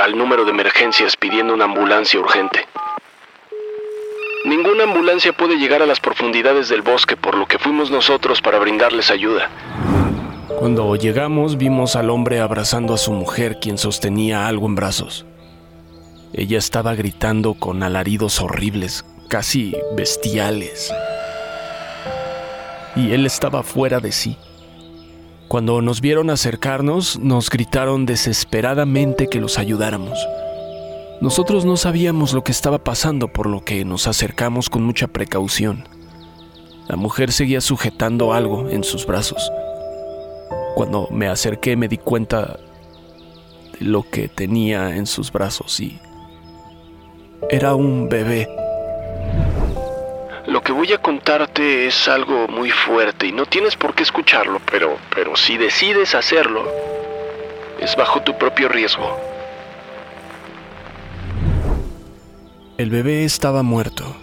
al 0.00 0.16
número 0.16 0.44
de 0.44 0.52
emergencias 0.52 1.16
pidiendo 1.16 1.54
una 1.54 1.64
ambulancia 1.64 2.20
urgente. 2.20 2.60
Ninguna 4.44 4.84
ambulancia 4.84 5.32
puede 5.32 5.56
llegar 5.56 5.82
a 5.82 5.86
las 5.86 5.98
profundidades 5.98 6.68
del 6.68 6.82
bosque, 6.82 7.16
por 7.16 7.36
lo 7.36 7.46
que 7.46 7.58
fuimos 7.58 7.90
nosotros 7.90 8.40
para 8.40 8.60
brindarles 8.60 9.10
ayuda. 9.10 9.50
Cuando 10.60 10.94
llegamos 10.94 11.58
vimos 11.58 11.96
al 11.96 12.10
hombre 12.10 12.38
abrazando 12.38 12.94
a 12.94 12.96
su 12.96 13.10
mujer, 13.10 13.58
quien 13.60 13.76
sostenía 13.76 14.46
algo 14.46 14.66
en 14.66 14.76
brazos. 14.76 15.26
Ella 16.32 16.58
estaba 16.58 16.94
gritando 16.94 17.54
con 17.54 17.82
alaridos 17.82 18.40
horribles, 18.40 19.04
casi 19.28 19.74
bestiales. 19.96 20.94
Y 22.94 23.10
él 23.14 23.26
estaba 23.26 23.64
fuera 23.64 23.98
de 23.98 24.12
sí. 24.12 24.38
Cuando 25.48 25.80
nos 25.80 26.00
vieron 26.00 26.30
acercarnos, 26.30 27.18
nos 27.20 27.50
gritaron 27.50 28.04
desesperadamente 28.04 29.28
que 29.28 29.40
los 29.40 29.58
ayudáramos. 29.58 30.18
Nosotros 31.20 31.64
no 31.64 31.76
sabíamos 31.76 32.32
lo 32.32 32.42
que 32.42 32.52
estaba 32.52 32.78
pasando, 32.78 33.28
por 33.28 33.46
lo 33.46 33.64
que 33.64 33.84
nos 33.84 34.06
acercamos 34.06 34.68
con 34.68 34.82
mucha 34.82 35.06
precaución. 35.06 35.88
La 36.88 36.96
mujer 36.96 37.32
seguía 37.32 37.60
sujetando 37.60 38.32
algo 38.32 38.68
en 38.68 38.82
sus 38.82 39.06
brazos. 39.06 39.50
Cuando 40.74 41.08
me 41.10 41.28
acerqué 41.28 41.76
me 41.76 41.88
di 41.88 41.98
cuenta 41.98 42.58
de 43.78 43.86
lo 43.86 44.02
que 44.02 44.28
tenía 44.28 44.96
en 44.96 45.06
sus 45.06 45.32
brazos 45.32 45.78
y 45.80 45.98
era 47.50 47.74
un 47.74 48.08
bebé. 48.08 48.48
Lo 50.56 50.62
que 50.62 50.72
voy 50.72 50.90
a 50.94 51.02
contarte 51.02 51.86
es 51.86 52.08
algo 52.08 52.48
muy 52.48 52.70
fuerte 52.70 53.26
y 53.26 53.32
no 53.32 53.44
tienes 53.44 53.76
por 53.76 53.94
qué 53.94 54.04
escucharlo, 54.04 54.58
pero, 54.70 54.96
pero 55.14 55.36
si 55.36 55.58
decides 55.58 56.14
hacerlo, 56.14 56.64
es 57.78 57.94
bajo 57.94 58.22
tu 58.22 58.38
propio 58.38 58.66
riesgo. 58.70 59.20
El 62.78 62.88
bebé 62.88 63.24
estaba 63.24 63.62
muerto. 63.62 64.16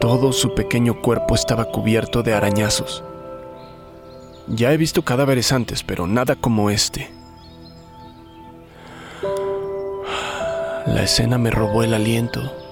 Todo 0.00 0.34
su 0.34 0.54
pequeño 0.54 1.00
cuerpo 1.00 1.34
estaba 1.34 1.64
cubierto 1.64 2.22
de 2.22 2.34
arañazos. 2.34 3.02
Ya 4.48 4.70
he 4.74 4.76
visto 4.76 5.00
cadáveres 5.00 5.50
antes, 5.50 5.82
pero 5.82 6.06
nada 6.06 6.36
como 6.36 6.68
este. 6.68 7.10
La 10.84 11.04
escena 11.04 11.38
me 11.38 11.50
robó 11.50 11.82
el 11.84 11.94
aliento 11.94 12.67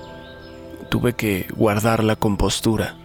tuve 0.97 1.13
que 1.13 1.47
guardar 1.55 2.03
la 2.03 2.17
compostura. 2.17 2.97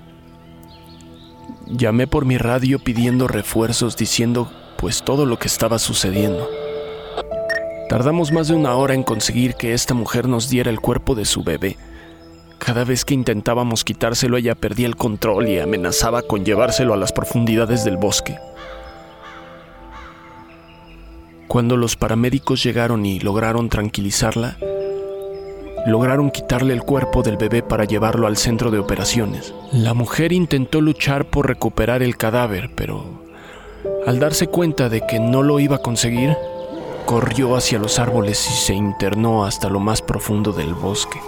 Llamé 1.67 2.07
por 2.07 2.23
mi 2.23 2.37
radio 2.37 2.79
pidiendo 2.79 3.27
refuerzos 3.27 3.97
diciendo 3.97 4.49
pues 4.77 5.03
todo 5.03 5.25
lo 5.25 5.37
que 5.37 5.49
estaba 5.49 5.77
sucediendo. 5.77 6.49
Tardamos 7.89 8.31
más 8.31 8.47
de 8.47 8.55
una 8.55 8.75
hora 8.75 8.93
en 8.93 9.03
conseguir 9.03 9.55
que 9.55 9.73
esta 9.73 9.93
mujer 9.93 10.29
nos 10.29 10.49
diera 10.49 10.69
el 10.69 10.79
cuerpo 10.79 11.15
de 11.15 11.25
su 11.25 11.43
bebé. 11.43 11.75
Cada 12.59 12.85
vez 12.85 13.03
que 13.03 13.13
intentábamos 13.13 13.83
quitárselo 13.83 14.37
ella 14.37 14.55
perdía 14.55 14.87
el 14.87 14.95
control 14.95 15.49
y 15.49 15.59
amenazaba 15.59 16.21
con 16.21 16.45
llevárselo 16.45 16.93
a 16.93 16.97
las 16.97 17.11
profundidades 17.11 17.83
del 17.83 17.97
bosque. 17.97 18.37
Cuando 21.49 21.75
los 21.75 21.97
paramédicos 21.97 22.63
llegaron 22.63 23.05
y 23.05 23.19
lograron 23.19 23.67
tranquilizarla, 23.67 24.55
lograron 25.85 26.29
quitarle 26.29 26.73
el 26.73 26.83
cuerpo 26.83 27.23
del 27.23 27.37
bebé 27.37 27.63
para 27.63 27.85
llevarlo 27.85 28.27
al 28.27 28.37
centro 28.37 28.71
de 28.71 28.79
operaciones. 28.79 29.53
La 29.71 29.93
mujer 29.93 30.31
intentó 30.31 30.81
luchar 30.81 31.25
por 31.25 31.47
recuperar 31.47 32.03
el 32.03 32.17
cadáver, 32.17 32.69
pero 32.75 33.03
al 34.05 34.19
darse 34.19 34.47
cuenta 34.47 34.89
de 34.89 35.05
que 35.07 35.19
no 35.19 35.41
lo 35.41 35.59
iba 35.59 35.77
a 35.77 35.81
conseguir, 35.81 36.35
corrió 37.05 37.55
hacia 37.55 37.79
los 37.79 37.99
árboles 37.99 38.47
y 38.49 38.53
se 38.53 38.73
internó 38.73 39.43
hasta 39.43 39.69
lo 39.69 39.79
más 39.79 40.01
profundo 40.01 40.51
del 40.51 40.73
bosque. 40.73 41.19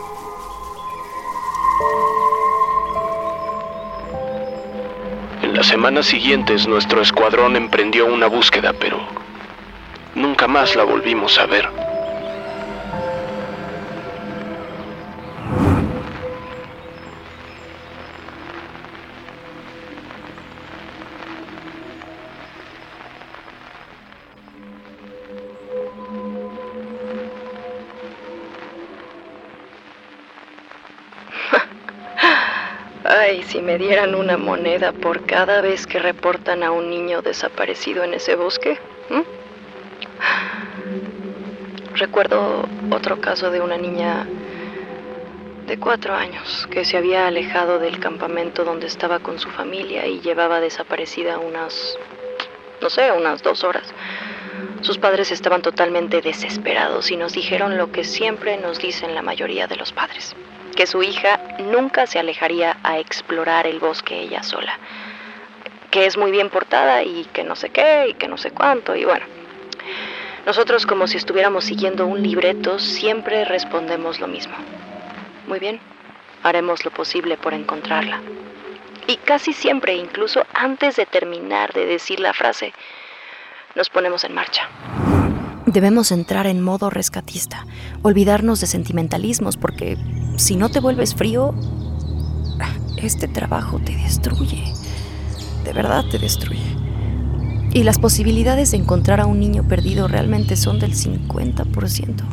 En 5.41 5.53
las 5.53 5.67
semanas 5.67 6.05
siguientes 6.05 6.67
nuestro 6.67 7.01
escuadrón 7.01 7.55
emprendió 7.55 8.05
una 8.05 8.27
búsqueda, 8.27 8.73
pero 8.79 8.97
nunca 10.15 10.47
más 10.47 10.75
la 10.75 10.83
volvimos 10.83 11.37
a 11.39 11.45
ver. 11.47 11.82
Ay, 33.15 33.43
si 33.43 33.61
me 33.61 33.77
dieran 33.77 34.15
una 34.15 34.37
moneda 34.37 34.91
por 34.91 35.23
cada 35.27 35.61
vez 35.61 35.85
que 35.85 35.99
reportan 35.99 36.63
a 36.63 36.71
un 36.71 36.89
niño 36.89 37.21
desaparecido 37.21 38.03
en 38.03 38.15
ese 38.15 38.35
bosque. 38.35 38.79
Recuerdo 41.93 42.67
otro 42.89 43.21
caso 43.21 43.51
de 43.51 43.61
una 43.61 43.77
niña 43.77 44.25
de 45.67 45.77
cuatro 45.77 46.15
años 46.15 46.67
que 46.71 46.85
se 46.85 46.97
había 46.97 47.27
alejado 47.27 47.77
del 47.77 47.99
campamento 47.99 48.65
donde 48.65 48.87
estaba 48.87 49.19
con 49.19 49.37
su 49.37 49.51
familia 49.51 50.07
y 50.07 50.19
llevaba 50.21 50.59
desaparecida 50.59 51.37
unas, 51.37 51.95
no 52.81 52.89
sé, 52.89 53.11
unas 53.11 53.43
dos 53.43 53.63
horas. 53.63 53.93
Sus 54.81 54.97
padres 54.97 55.31
estaban 55.31 55.61
totalmente 55.61 56.21
desesperados 56.21 57.11
y 57.11 57.17
nos 57.17 57.33
dijeron 57.33 57.77
lo 57.77 57.91
que 57.91 58.05
siempre 58.05 58.57
nos 58.57 58.79
dicen 58.79 59.13
la 59.13 59.21
mayoría 59.21 59.67
de 59.67 59.75
los 59.75 59.93
padres 59.93 60.35
que 60.73 60.87
su 60.87 61.03
hija 61.03 61.39
nunca 61.59 62.07
se 62.07 62.19
alejaría 62.19 62.77
a 62.83 62.99
explorar 62.99 63.67
el 63.67 63.79
bosque 63.79 64.19
ella 64.19 64.43
sola, 64.43 64.77
que 65.91 66.05
es 66.05 66.17
muy 66.17 66.31
bien 66.31 66.49
portada 66.49 67.03
y 67.03 67.25
que 67.33 67.43
no 67.43 67.55
sé 67.55 67.69
qué 67.69 68.07
y 68.09 68.13
que 68.15 68.27
no 68.27 68.37
sé 68.37 68.51
cuánto 68.51 68.95
y 68.95 69.05
bueno. 69.05 69.25
Nosotros 70.45 70.85
como 70.85 71.07
si 71.07 71.17
estuviéramos 71.17 71.63
siguiendo 71.63 72.05
un 72.05 72.21
libreto 72.21 72.79
siempre 72.79 73.45
respondemos 73.45 74.19
lo 74.19 74.27
mismo. 74.27 74.55
Muy 75.47 75.59
bien, 75.59 75.79
haremos 76.43 76.83
lo 76.83 76.91
posible 76.91 77.37
por 77.37 77.53
encontrarla. 77.53 78.21
Y 79.07 79.17
casi 79.17 79.53
siempre, 79.53 79.95
incluso 79.95 80.45
antes 80.53 80.95
de 80.95 81.05
terminar 81.05 81.73
de 81.73 81.85
decir 81.85 82.19
la 82.19 82.33
frase, 82.33 82.73
nos 83.75 83.89
ponemos 83.89 84.23
en 84.23 84.33
marcha. 84.33 84.69
Debemos 85.65 86.11
entrar 86.11 86.45
en 86.45 86.61
modo 86.61 86.89
rescatista, 86.89 87.65
olvidarnos 88.01 88.59
de 88.59 88.67
sentimentalismos, 88.67 89.55
porque 89.55 89.97
si 90.35 90.55
no 90.55 90.69
te 90.69 90.79
vuelves 90.79 91.15
frío, 91.15 91.53
este 92.97 93.27
trabajo 93.27 93.79
te 93.79 93.95
destruye. 93.95 94.63
De 95.63 95.73
verdad 95.73 96.03
te 96.09 96.19
destruye. 96.19 96.61
Y 97.71 97.83
las 97.83 97.97
posibilidades 97.97 98.71
de 98.71 98.77
encontrar 98.77 99.19
a 99.19 99.25
un 99.25 99.39
niño 99.39 99.67
perdido 99.67 100.07
realmente 100.07 100.55
son 100.55 100.79
del 100.79 100.93
50%. 100.93 102.23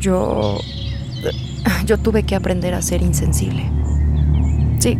Yo... 0.00 0.58
Yo 1.84 1.98
tuve 1.98 2.22
que 2.22 2.36
aprender 2.36 2.74
a 2.74 2.82
ser 2.82 3.02
insensible. 3.02 3.68
Sí, 4.78 4.96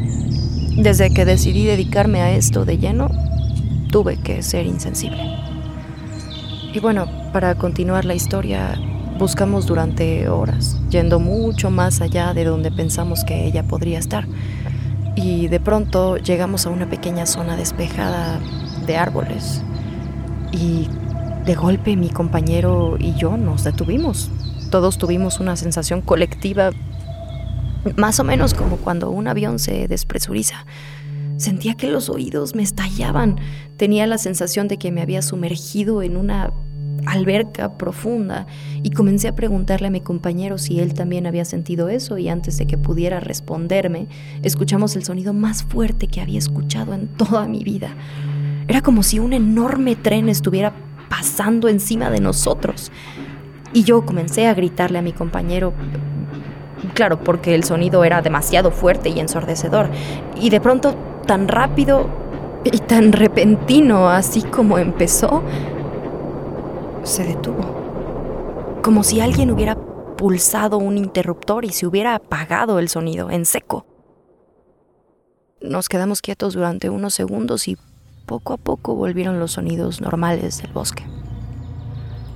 desde 0.77 1.13
que 1.13 1.25
decidí 1.25 1.65
dedicarme 1.65 2.23
a 2.23 2.33
esto 2.33 2.65
de 2.65 2.79
lleno, 2.79 3.09
tuve 3.91 4.17
que 4.17 4.43
ser 4.43 4.67
insensible. 4.67 5.46
Y 6.77 6.79
bueno, 6.79 7.09
para 7.33 7.55
continuar 7.55 8.05
la 8.05 8.13
historia, 8.13 8.79
buscamos 9.19 9.65
durante 9.65 10.29
horas, 10.29 10.79
yendo 10.91 11.19
mucho 11.19 11.71
más 11.71 12.03
allá 12.03 12.35
de 12.35 12.45
donde 12.45 12.71
pensamos 12.71 13.25
que 13.25 13.47
ella 13.47 13.63
podría 13.63 13.99
estar. 13.99 14.29
Y 15.15 15.49
de 15.49 15.59
pronto 15.59 16.19
llegamos 16.19 16.67
a 16.67 16.69
una 16.69 16.87
pequeña 16.87 17.25
zona 17.25 17.57
despejada 17.57 18.41
de 18.85 18.95
árboles. 18.95 19.63
Y 20.53 20.91
de 21.47 21.55
golpe 21.55 21.97
mi 21.97 22.11
compañero 22.11 22.99
y 22.99 23.15
yo 23.15 23.39
nos 23.39 23.65
detuvimos. 23.65 24.31
Todos 24.71 24.99
tuvimos 24.99 25.41
una 25.41 25.57
sensación 25.57 26.03
colectiva, 26.03 26.73
más 27.97 28.21
o 28.21 28.25
menos 28.25 28.53
como 28.53 28.77
cuando 28.77 29.09
un 29.09 29.29
avión 29.29 29.61
se 29.61 29.89
despresuriza. 29.89 30.67
Sentía 31.39 31.73
que 31.73 31.91
los 31.91 32.11
oídos 32.11 32.55
me 32.55 32.63
estallaban. 32.63 33.41
Tenía 33.79 34.07
la 34.07 34.19
sensación 34.19 34.69
de 34.69 34.77
que 34.77 34.93
me 34.93 35.01
había 35.01 35.23
sumergido 35.23 36.03
en 36.03 36.19
una 36.19 36.53
alberca 37.07 37.79
profunda 37.79 38.47
y 38.83 38.91
comencé 38.91 39.29
a 39.29 39.35
preguntarle 39.35 39.87
a 39.87 39.91
mi 39.91 40.01
compañero 40.01 40.59
si 40.59 40.81
él 40.81 40.95
también 40.95 41.27
había 41.27 41.45
sentido 41.45 41.89
eso 41.89 42.19
y 42.19 42.29
antes 42.29 42.59
de 42.59 42.67
que 42.67 42.77
pudiera 42.77 43.21
responderme, 43.21 44.09
escuchamos 44.43 44.97
el 44.97 45.05
sonido 45.05 45.33
más 45.33 45.63
fuerte 45.63 46.09
que 46.09 46.21
había 46.21 46.39
escuchado 46.39 46.93
en 46.95 47.09
toda 47.09 47.47
mi 47.47 47.65
vida. 47.65 47.95
Era 48.69 48.83
como 48.83 49.03
si 49.03 49.19
un 49.19 49.33
enorme 49.33 49.95
tren 49.97 50.29
estuviera 50.29 50.75
pasando 51.09 51.69
encima 51.69 52.11
de 52.11 52.21
nosotros. 52.21 52.91
Y 53.73 53.85
yo 53.85 54.05
comencé 54.05 54.47
a 54.47 54.55
gritarle 54.55 54.99
a 54.99 55.03
mi 55.03 55.13
compañero, 55.13 55.73
claro, 56.95 57.21
porque 57.21 57.55
el 57.55 57.65
sonido 57.65 58.05
era 58.05 58.23
demasiado 58.23 58.71
fuerte 58.71 59.11
y 59.11 59.21
ensordecedor. 59.21 59.91
Y 60.41 60.51
de 60.51 60.61
pronto, 60.61 60.97
tan 61.27 61.47
rápido 61.47 62.09
y 62.65 62.79
tan 62.79 63.13
repentino, 63.13 64.09
así 64.09 64.43
como 64.43 64.79
empezó, 64.79 65.43
se 67.07 67.25
detuvo. 67.25 68.81
Como 68.83 69.03
si 69.03 69.21
alguien 69.21 69.51
hubiera 69.51 69.77
pulsado 70.17 70.79
un 70.79 70.99
interruptor 70.99 71.65
y 71.65 71.71
se 71.71 71.87
hubiera 71.87 72.15
apagado 72.15 72.79
el 72.79 72.89
sonido 72.89 73.31
en 73.31 73.45
seco. 73.45 73.87
Nos 75.61 75.89
quedamos 75.89 76.23
quietos 76.23 76.55
durante 76.55 76.91
unos 76.91 77.15
segundos 77.15 77.69
y 77.69 77.77
poco 78.27 78.53
a 78.53 78.57
poco 78.57 78.95
volvieron 78.95 79.39
los 79.39 79.53
sonidos 79.53 80.01
normales 80.01 80.61
del 80.63 80.73
bosque. 80.73 81.05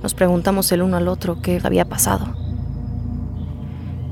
Nos 0.01 0.13
preguntamos 0.13 0.71
el 0.71 0.81
uno 0.81 0.97
al 0.97 1.07
otro 1.07 1.41
qué 1.41 1.59
había 1.63 1.85
pasado. 1.85 2.33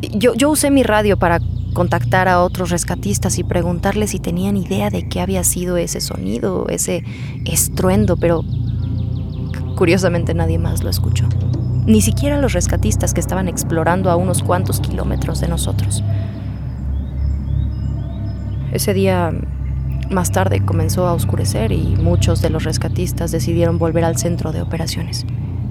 Yo, 0.02 0.34
yo 0.34 0.50
usé 0.50 0.72
mi 0.72 0.84
radio 0.84 1.18
para 1.18 1.40
contactar 1.74 2.28
a 2.28 2.42
otros 2.42 2.70
rescatistas 2.70 3.38
y 3.38 3.44
preguntarles 3.44 4.12
si 4.12 4.20
tenían 4.20 4.58
idea 4.58 4.90
de 4.90 5.08
qué 5.08 5.22
había 5.22 5.44
sido 5.44 5.78
ese 5.78 6.02
sonido, 6.02 6.68
ese 6.70 7.04
estruendo, 7.46 8.18
pero 8.18 8.44
Curiosamente 9.80 10.34
nadie 10.34 10.60
más 10.60 10.84
lo 10.84 10.90
escuchó. 10.90 11.30
Ni 11.86 12.02
siquiera 12.02 12.38
los 12.38 12.52
rescatistas 12.52 13.14
que 13.14 13.22
estaban 13.22 13.48
explorando 13.48 14.12
a 14.12 14.18
unos 14.18 14.44
cuantos 14.44 14.82
kilómetros 14.82 15.40
de 15.40 15.48
nosotros. 15.48 16.04
Ese 18.74 18.94
día, 18.94 19.32
más 20.10 20.34
tarde, 20.34 20.66
comenzó 20.66 21.08
a 21.08 21.14
oscurecer 21.14 21.72
y 21.72 21.96
muchos 21.96 22.42
de 22.42 22.50
los 22.50 22.66
rescatistas 22.66 23.32
decidieron 23.32 23.78
volver 23.78 24.04
al 24.04 24.18
centro 24.18 24.52
de 24.52 24.62
operaciones. 24.62 25.26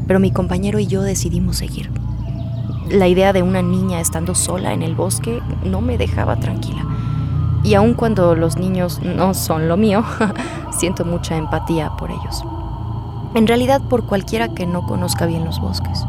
Pero 0.07 0.21
mi 0.21 0.31
compañero 0.31 0.79
y 0.79 0.87
yo 0.87 1.03
decidimos 1.03 1.59
seguir. 1.59 1.91
La 2.91 3.09
idea 3.09 3.35
de 3.35 3.43
una 3.43 3.61
niña 3.61 4.01
estando 4.01 4.35
sola 4.35 4.73
en 4.73 4.81
el 4.81 4.95
bosque 4.95 5.43
no 5.67 5.83
me 5.83 5.99
dejaba 5.99 6.37
tranquila. 6.41 6.87
Y 7.63 7.75
aun 7.75 7.93
cuando 7.93 8.35
los 8.35 8.57
niños 8.57 9.03
no 9.03 9.35
son 9.35 9.69
lo 9.69 9.77
mío, 9.77 10.03
siento 10.71 11.05
mucha 11.05 11.37
empatía 11.37 11.91
por 11.99 12.11
ellos. 12.11 12.43
En 13.35 13.47
realidad 13.47 13.83
por 13.83 14.05
cualquiera 14.05 14.49
que 14.49 14.67
no 14.67 14.87
conozca 14.87 15.27
bien 15.27 15.45
los 15.45 15.61
bosques. 15.61 16.05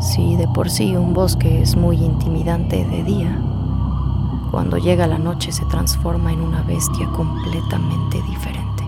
Si 0.00 0.36
de 0.36 0.48
por 0.48 0.68
sí 0.68 0.96
un 0.96 1.14
bosque 1.14 1.62
es 1.62 1.76
muy 1.76 1.96
intimidante 1.96 2.84
de 2.84 3.04
día, 3.04 3.38
cuando 4.50 4.76
llega 4.76 5.06
la 5.06 5.18
noche 5.18 5.50
se 5.52 5.64
transforma 5.66 6.32
en 6.32 6.40
una 6.40 6.62
bestia 6.62 7.06
completamente 7.08 8.20
diferente. 8.22 8.84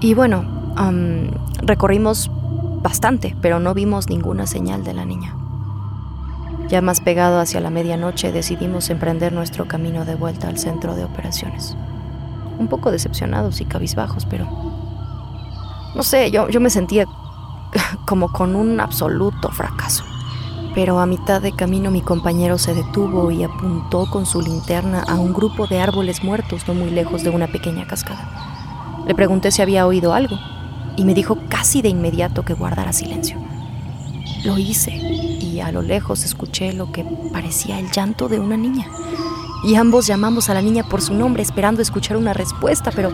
Y 0.00 0.14
bueno, 0.14 0.44
recorrimos 1.62 2.30
bastante, 2.82 3.34
pero 3.40 3.58
no 3.58 3.72
vimos 3.72 4.08
ninguna 4.08 4.46
señal 4.46 4.84
de 4.84 4.94
la 4.94 5.04
niña. 5.04 5.34
Ya 6.68 6.82
más 6.82 7.00
pegado 7.00 7.40
hacia 7.40 7.60
la 7.60 7.70
medianoche 7.70 8.32
decidimos 8.32 8.90
emprender 8.90 9.32
nuestro 9.32 9.66
camino 9.66 10.04
de 10.04 10.16
vuelta 10.16 10.48
al 10.48 10.58
centro 10.58 10.96
de 10.96 11.04
operaciones. 11.04 11.76
Un 12.58 12.68
poco 12.68 12.90
decepcionados 12.90 13.60
y 13.60 13.64
cabizbajos, 13.64 14.26
pero 14.26 14.46
no 15.96 16.02
sé, 16.02 16.30
yo, 16.30 16.48
yo 16.48 16.60
me 16.60 16.70
sentía 16.70 17.06
como 18.04 18.30
con 18.30 18.54
un 18.54 18.80
absoluto 18.80 19.50
fracaso. 19.50 20.04
Pero 20.74 21.00
a 21.00 21.06
mitad 21.06 21.40
de 21.40 21.52
camino 21.52 21.90
mi 21.90 22.02
compañero 22.02 22.58
se 22.58 22.74
detuvo 22.74 23.30
y 23.30 23.42
apuntó 23.42 24.08
con 24.10 24.26
su 24.26 24.42
linterna 24.42 25.02
a 25.02 25.14
un 25.14 25.32
grupo 25.32 25.66
de 25.66 25.80
árboles 25.80 26.22
muertos 26.22 26.68
no 26.68 26.74
muy 26.74 26.90
lejos 26.90 27.24
de 27.24 27.30
una 27.30 27.46
pequeña 27.46 27.86
cascada. 27.86 29.04
Le 29.06 29.14
pregunté 29.14 29.50
si 29.50 29.62
había 29.62 29.86
oído 29.86 30.12
algo 30.12 30.38
y 30.96 31.04
me 31.04 31.14
dijo 31.14 31.38
casi 31.48 31.80
de 31.80 31.88
inmediato 31.88 32.44
que 32.44 32.52
guardara 32.52 32.92
silencio. 32.92 33.38
Lo 34.44 34.58
hice 34.58 34.92
y 34.92 35.60
a 35.60 35.72
lo 35.72 35.80
lejos 35.80 36.24
escuché 36.24 36.74
lo 36.74 36.92
que 36.92 37.04
parecía 37.32 37.78
el 37.78 37.90
llanto 37.90 38.28
de 38.28 38.38
una 38.38 38.58
niña. 38.58 38.86
Y 39.64 39.76
ambos 39.76 40.06
llamamos 40.06 40.50
a 40.50 40.54
la 40.54 40.60
niña 40.60 40.84
por 40.84 41.00
su 41.00 41.14
nombre 41.14 41.42
esperando 41.42 41.80
escuchar 41.80 42.18
una 42.18 42.34
respuesta, 42.34 42.90
pero, 42.94 43.10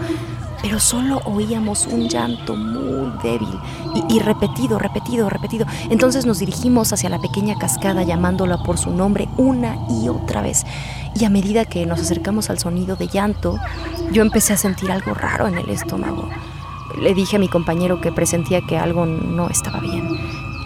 pero 0.63 0.79
solo 0.79 1.21
oíamos 1.25 1.87
un 1.87 2.09
llanto 2.09 2.55
muy 2.55 3.13
débil 3.23 3.59
y, 3.95 4.17
y, 4.17 4.19
repetido, 4.21 4.79
repetido, 4.79 5.29
repetido. 5.29 5.67
Entonces 5.91 6.25
nos 6.25 6.39
dirigimos 6.39 6.93
hacia 6.93 7.11
la 7.11 7.21
pequeña 7.21 7.57
cascada 7.59 8.05
llamándola 8.05 8.63
por 8.63 8.79
su 8.79 8.91
nombre 8.91 9.29
una 9.37 9.77
y 9.91 10.09
otra 10.09 10.41
vez. 10.41 10.65
Y 11.15 11.25
a 11.25 11.31
medida 11.31 11.65
que 11.65 11.85
nos 11.85 12.01
acercamos 12.01 12.49
al 12.49 12.59
sonido 12.59 12.97
de 12.97 13.09
llanto, 13.09 13.59
yo 14.13 14.23
empecé 14.23 14.53
a 14.53 14.57
sentir 14.57 14.91
algo 14.93 15.15
raro 15.15 15.47
en 15.49 15.59
el 15.59 15.69
estómago. 15.69 16.29
Le 17.01 17.15
dije 17.15 17.37
a 17.37 17.39
mi 17.39 17.49
compañero 17.49 18.01
que 18.01 18.13
presentía 18.13 18.61
que 18.63 18.79
algo 18.79 19.05
no 19.05 19.49
estaba 19.49 19.81
bien 19.81 20.09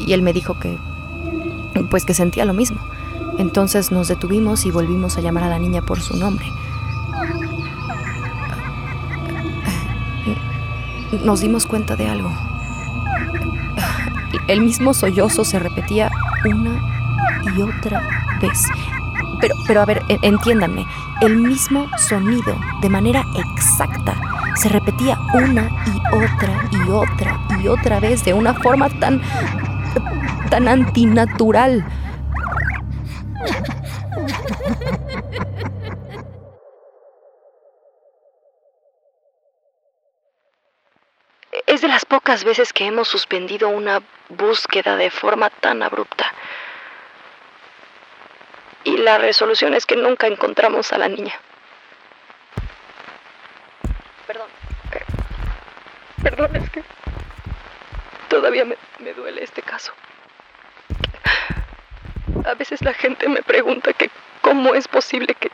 y 0.06 0.12
él 0.12 0.22
me 0.22 0.32
dijo 0.32 0.58
que 0.58 0.78
pues 1.90 2.04
que 2.04 2.14
sentía 2.14 2.44
lo 2.44 2.54
mismo. 2.54 2.80
Entonces 3.38 3.92
nos 3.92 4.08
detuvimos 4.08 4.64
y 4.66 4.70
volvimos 4.70 5.16
a 5.16 5.20
llamar 5.20 5.44
a 5.44 5.48
la 5.48 5.58
niña 5.58 5.82
por 5.82 6.00
su 6.00 6.16
nombre. 6.16 6.46
Nos 11.24 11.40
dimos 11.40 11.66
cuenta 11.66 11.96
de 11.96 12.08
algo. 12.08 12.30
El 14.48 14.60
mismo 14.60 14.94
sollozo 14.94 15.44
se 15.44 15.58
repetía 15.58 16.10
una 16.44 16.80
y 17.56 17.62
otra 17.62 18.02
vez. 18.40 18.64
Pero, 19.40 19.54
pero 19.66 19.82
a 19.82 19.84
ver, 19.84 20.02
entiéndanme, 20.22 20.86
el 21.20 21.36
mismo 21.36 21.86
sonido, 21.98 22.56
de 22.80 22.88
manera 22.88 23.24
exacta, 23.36 24.14
se 24.56 24.68
repetía 24.68 25.18
una 25.34 25.68
y 25.86 26.14
otra 26.14 26.68
y 26.72 26.90
otra 26.90 27.40
y 27.62 27.68
otra 27.68 28.00
vez 28.00 28.24
de 28.24 28.34
una 28.34 28.54
forma 28.54 28.88
tan 28.88 29.20
tan 30.50 30.68
antinatural. 30.68 31.84
Es 41.66 41.82
de 41.82 41.88
las 41.88 42.05
pocas 42.16 42.44
veces 42.44 42.72
que 42.72 42.86
hemos 42.86 43.08
suspendido 43.08 43.68
una 43.68 44.00
búsqueda 44.30 44.96
de 44.96 45.10
forma 45.10 45.50
tan 45.50 45.82
abrupta. 45.82 46.32
Y 48.84 48.96
la 48.96 49.18
resolución 49.18 49.74
es 49.74 49.84
que 49.84 49.96
nunca 49.96 50.26
encontramos 50.26 50.94
a 50.94 50.98
la 50.98 51.08
niña. 51.08 51.34
Perdón. 54.26 54.48
Perdón, 56.22 56.56
es 56.56 56.70
que 56.70 56.82
todavía 58.30 58.64
me 58.64 59.12
duele 59.12 59.44
este 59.44 59.60
caso. 59.60 59.92
A 62.46 62.54
veces 62.54 62.80
la 62.80 62.94
gente 62.94 63.28
me 63.28 63.42
pregunta 63.42 63.92
que 63.92 64.10
cómo 64.40 64.74
es 64.74 64.88
posible 64.88 65.34
que, 65.34 65.50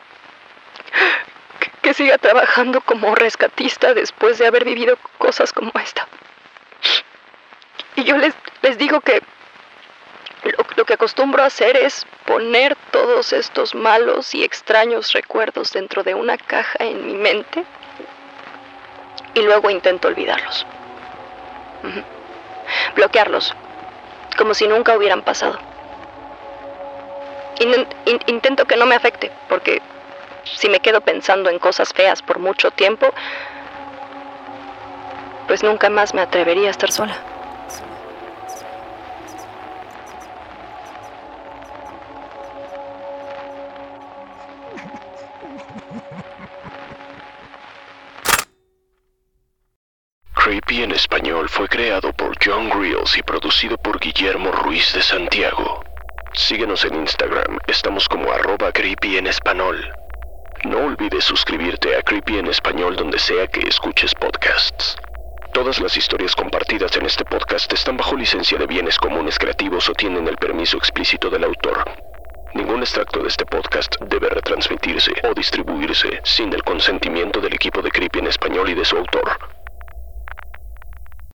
que, 1.82 1.92
siga 1.92 2.18
trabajando 2.18 2.80
como 2.82 3.16
rescatista 3.16 3.94
después 3.94 4.38
de 4.38 4.46
haber 4.46 4.64
vivido 4.64 4.96
cosas 5.18 5.52
como 5.52 5.72
esta. 5.82 6.06
Y 8.02 8.04
yo 8.04 8.16
les, 8.16 8.34
les 8.62 8.78
digo 8.78 9.00
que 9.00 9.22
lo, 10.76 10.84
que 10.84 10.94
acostumbro 10.94 11.44
a 11.44 11.46
hacer 11.46 11.76
es 11.76 12.04
poner 12.26 12.74
todos 12.90 13.32
estos 13.32 13.76
malos 13.76 14.34
y 14.34 14.42
extraños 14.42 15.12
recuerdos 15.12 15.72
dentro 15.72 16.02
de 16.02 16.14
una 16.14 16.36
caja 16.36 16.84
en 16.84 17.06
mi 17.06 17.14
mente 17.14 17.64
y 19.34 19.42
luego 19.42 19.70
intento 19.70 20.08
olvidarlos. 20.08 20.66
Bloquearlos, 22.96 23.54
como 24.36 24.54
si 24.54 24.66
nunca 24.66 24.96
hubieran 24.96 25.22
pasado. 25.22 25.60
intento 28.26 28.64
que 28.64 28.76
no 28.76 28.84
me 28.86 28.96
afecte, 28.96 29.30
porque 29.48 29.80
si 30.42 30.68
me 30.68 30.80
quedo 30.80 31.02
pensando 31.02 31.50
en 31.50 31.60
cosas 31.60 31.92
feas 31.92 32.20
por 32.20 32.40
mucho 32.40 32.72
tiempo, 32.72 33.14
pues 35.46 35.62
nunca 35.62 35.88
más 35.88 36.14
me 36.14 36.20
atrevería 36.20 36.66
a 36.66 36.72
estar 36.72 36.90
sola. 36.90 37.31
En 50.82 50.92
español 50.92 51.48
fue 51.48 51.68
creado 51.68 52.12
por 52.12 52.36
John 52.44 52.68
Grills 52.68 53.16
y 53.16 53.22
producido 53.22 53.76
por 53.78 54.00
Guillermo 54.00 54.50
Ruiz 54.50 54.92
de 54.94 55.02
Santiago. 55.02 55.84
Síguenos 56.32 56.84
en 56.84 56.94
Instagram, 56.96 57.58
estamos 57.68 58.08
como 58.08 58.32
arroba 58.32 58.72
creepy 58.72 59.16
en 59.16 59.28
español. 59.28 59.92
No 60.64 60.78
olvides 60.78 61.24
suscribirte 61.24 61.96
a 61.96 62.02
Creepy 62.02 62.38
en 62.38 62.46
español 62.46 62.96
donde 62.96 63.18
sea 63.18 63.46
que 63.46 63.60
escuches 63.60 64.14
podcasts. 64.14 64.96
Todas 65.52 65.78
las 65.78 65.96
historias 65.96 66.34
compartidas 66.34 66.96
en 66.96 67.06
este 67.06 67.24
podcast 67.24 67.72
están 67.72 67.96
bajo 67.96 68.16
licencia 68.16 68.58
de 68.58 68.66
bienes 68.66 68.98
comunes 68.98 69.38
creativos 69.38 69.88
o 69.88 69.92
tienen 69.92 70.26
el 70.26 70.36
permiso 70.36 70.78
explícito 70.78 71.30
del 71.30 71.44
autor. 71.44 71.84
Ningún 72.54 72.80
extracto 72.80 73.20
de 73.22 73.28
este 73.28 73.46
podcast 73.46 73.96
debe 74.02 74.28
retransmitirse 74.30 75.12
o 75.24 75.34
distribuirse 75.34 76.20
sin 76.24 76.52
el 76.52 76.64
consentimiento 76.64 77.40
del 77.40 77.54
equipo 77.54 77.82
de 77.82 77.90
Creepy 77.90 78.18
en 78.18 78.26
español 78.26 78.68
y 78.68 78.74
de 78.74 78.84
su 78.84 78.96
autor. 78.96 79.51